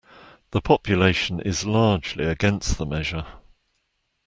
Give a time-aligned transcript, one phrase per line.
[0.49, 3.27] The population is largely against the measure.